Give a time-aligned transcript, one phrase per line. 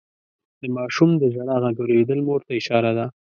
[0.61, 3.05] د ماشوم د ژړا غږ اورېدل مور ته اشاره ده.